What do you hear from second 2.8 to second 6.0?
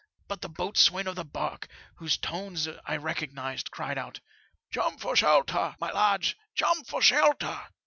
I recognized, cried out, * Jump for shelter, my